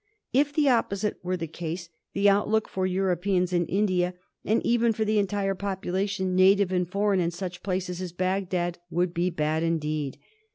If 0.33 0.51
the 0.51 0.67
opposite 0.67 1.19
were 1.21 1.37
the 1.37 1.45
case 1.45 1.89
the 2.13 2.27
outlook 2.27 2.67
for 2.67 2.87
Europeans 2.87 3.53
in 3.53 3.67
India, 3.67 4.15
and 4.43 4.65
even 4.65 4.93
for 4.93 5.05
the 5.05 5.19
entire 5.19 5.53
population, 5.53 6.35
native 6.35 6.71
and 6.71 6.89
foreign, 6.89 7.19
in 7.19 7.29
such 7.29 7.61
places 7.61 8.01
as 8.01 8.11
Bagdad, 8.11 8.79
would 8.89 9.13
be 9.13 9.29
bad 9.29 9.61
indeed. 9.61 10.17